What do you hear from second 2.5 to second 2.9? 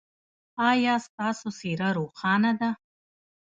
ده؟